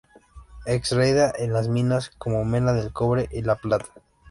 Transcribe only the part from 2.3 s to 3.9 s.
mena del cobre y la plata.